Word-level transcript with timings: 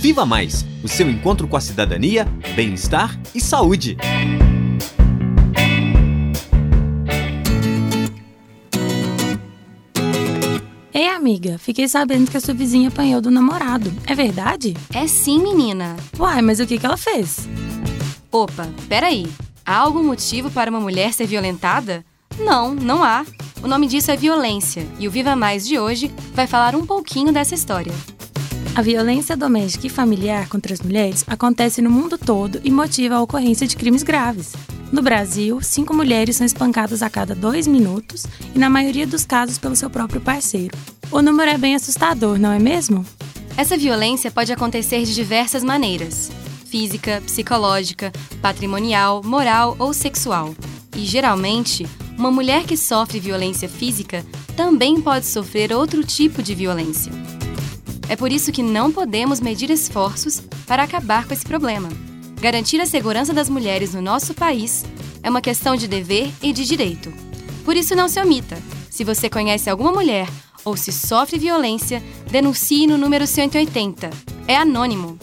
Viva 0.00 0.24
Mais 0.24 0.64
o 0.82 0.88
seu 0.88 1.10
encontro 1.10 1.46
com 1.46 1.58
a 1.58 1.60
cidadania, 1.60 2.24
bem-estar 2.56 3.20
e 3.34 3.40
saúde. 3.40 3.98
Ei, 10.94 11.06
amiga, 11.06 11.58
fiquei 11.58 11.86
sabendo 11.86 12.30
que 12.30 12.36
a 12.38 12.40
sua 12.40 12.54
vizinha 12.54 12.88
apanhou 12.88 13.20
do 13.20 13.30
namorado. 13.30 13.92
É 14.06 14.14
verdade? 14.14 14.74
É 14.94 15.06
sim, 15.06 15.38
menina. 15.38 15.94
Uai, 16.18 16.40
mas 16.40 16.60
o 16.60 16.66
que, 16.66 16.78
que 16.78 16.86
ela 16.86 16.96
fez? 16.96 17.46
Opa, 18.32 18.70
peraí. 18.88 19.26
Há 19.66 19.76
algum 19.76 20.02
motivo 20.02 20.50
para 20.50 20.70
uma 20.70 20.80
mulher 20.80 21.12
ser 21.12 21.26
violentada? 21.26 22.02
Não, 22.38 22.74
não 22.74 23.04
há. 23.04 23.26
O 23.62 23.68
nome 23.68 23.86
disso 23.86 24.10
é 24.10 24.16
violência 24.16 24.86
e 24.98 25.06
o 25.06 25.10
Viva 25.10 25.36
Mais 25.36 25.66
de 25.66 25.78
hoje 25.78 26.10
vai 26.32 26.46
falar 26.46 26.74
um 26.74 26.86
pouquinho 26.86 27.34
dessa 27.34 27.54
história. 27.54 27.92
A 28.72 28.82
violência 28.82 29.36
doméstica 29.36 29.88
e 29.88 29.90
familiar 29.90 30.48
contra 30.48 30.72
as 30.72 30.80
mulheres 30.80 31.24
acontece 31.26 31.82
no 31.82 31.90
mundo 31.90 32.16
todo 32.16 32.60
e 32.62 32.70
motiva 32.70 33.16
a 33.16 33.22
ocorrência 33.22 33.66
de 33.66 33.76
crimes 33.76 34.04
graves. 34.04 34.52
No 34.92 35.02
Brasil, 35.02 35.60
cinco 35.60 35.92
mulheres 35.92 36.36
são 36.36 36.46
espancadas 36.46 37.02
a 37.02 37.10
cada 37.10 37.34
dois 37.34 37.66
minutos 37.66 38.26
e, 38.54 38.58
na 38.58 38.70
maioria 38.70 39.06
dos 39.06 39.24
casos, 39.24 39.58
pelo 39.58 39.74
seu 39.74 39.90
próprio 39.90 40.20
parceiro. 40.20 40.76
O 41.10 41.20
número 41.20 41.50
é 41.50 41.58
bem 41.58 41.74
assustador, 41.74 42.38
não 42.38 42.52
é 42.52 42.60
mesmo? 42.60 43.04
Essa 43.56 43.76
violência 43.76 44.30
pode 44.30 44.52
acontecer 44.52 45.02
de 45.02 45.14
diversas 45.14 45.64
maneiras: 45.64 46.30
física, 46.64 47.20
psicológica, 47.26 48.12
patrimonial, 48.40 49.20
moral 49.24 49.74
ou 49.80 49.92
sexual. 49.92 50.54
E, 50.96 51.04
geralmente, 51.04 51.86
uma 52.16 52.30
mulher 52.30 52.64
que 52.64 52.76
sofre 52.76 53.18
violência 53.18 53.68
física 53.68 54.24
também 54.56 55.00
pode 55.00 55.26
sofrer 55.26 55.72
outro 55.72 56.04
tipo 56.04 56.40
de 56.40 56.54
violência. 56.54 57.12
É 58.10 58.16
por 58.16 58.30
isso 58.32 58.50
que 58.50 58.60
não 58.60 58.90
podemos 58.90 59.40
medir 59.40 59.70
esforços 59.70 60.42
para 60.66 60.82
acabar 60.82 61.28
com 61.28 61.32
esse 61.32 61.44
problema. 61.44 61.88
Garantir 62.40 62.80
a 62.80 62.86
segurança 62.86 63.32
das 63.32 63.48
mulheres 63.48 63.94
no 63.94 64.02
nosso 64.02 64.34
país 64.34 64.84
é 65.22 65.30
uma 65.30 65.40
questão 65.40 65.76
de 65.76 65.86
dever 65.86 66.32
e 66.42 66.52
de 66.52 66.64
direito. 66.64 67.12
Por 67.64 67.76
isso, 67.76 67.94
não 67.94 68.08
se 68.08 68.20
omita. 68.20 68.58
Se 68.90 69.04
você 69.04 69.30
conhece 69.30 69.70
alguma 69.70 69.92
mulher 69.92 70.28
ou 70.64 70.76
se 70.76 70.90
sofre 70.90 71.38
violência, 71.38 72.02
denuncie 72.28 72.88
no 72.88 72.98
número 72.98 73.28
180. 73.28 74.10
É 74.48 74.56
anônimo. 74.56 75.16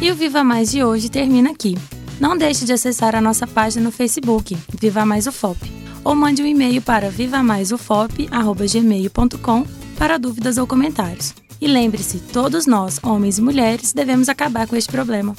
E 0.00 0.10
o 0.10 0.16
Viva 0.16 0.42
Mais 0.42 0.72
de 0.72 0.82
hoje 0.82 1.08
termina 1.08 1.52
aqui. 1.52 1.78
Não 2.18 2.36
deixe 2.36 2.64
de 2.64 2.72
acessar 2.72 3.14
a 3.14 3.20
nossa 3.20 3.46
página 3.46 3.84
no 3.84 3.92
Facebook, 3.92 4.58
Viva 4.76 5.06
Mais 5.06 5.28
UFOP 5.28 5.70
ou 6.04 6.16
mande 6.16 6.42
um 6.42 6.46
e-mail 6.46 6.82
para 6.82 7.08
vivamaisufop.gmail.com 7.10 9.66
para 9.96 10.18
dúvidas 10.18 10.58
ou 10.58 10.66
comentários. 10.66 11.32
E 11.62 11.68
lembre-se, 11.68 12.18
todos 12.18 12.66
nós, 12.66 12.98
homens 13.04 13.38
e 13.38 13.40
mulheres, 13.40 13.92
devemos 13.92 14.28
acabar 14.28 14.66
com 14.66 14.74
este 14.74 14.90
problema. 14.90 15.32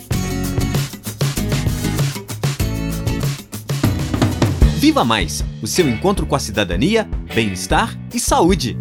Viva 4.78 5.04
Mais 5.04 5.44
o 5.62 5.68
seu 5.68 5.86
encontro 5.90 6.26
com 6.26 6.34
a 6.34 6.40
cidadania, 6.40 7.10
bem-estar 7.36 7.94
e 8.14 8.22
saúde. 8.22 8.78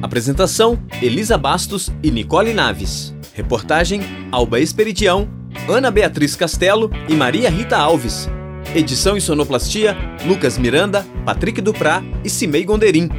Apresentação: 0.00 0.82
Elisa 1.02 1.36
Bastos 1.36 1.90
e 2.02 2.10
Nicole 2.10 2.54
Naves. 2.54 3.14
Reportagem: 3.34 4.00
Alba 4.30 4.58
Esperidião, 4.58 5.28
Ana 5.68 5.90
Beatriz 5.90 6.34
Castelo 6.34 6.90
e 7.06 7.14
Maria 7.14 7.50
Rita 7.50 7.76
Alves. 7.76 8.30
Edição 8.74 9.14
e 9.14 9.20
sonoplastia: 9.20 9.94
Lucas 10.24 10.56
Miranda, 10.56 11.06
Patrick 11.26 11.60
Duprá 11.60 12.02
e 12.24 12.30
Cimei 12.30 12.64
Gonderim. 12.64 13.10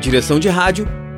Direção 0.00 0.40
de 0.40 0.48
rádio: 0.48 1.01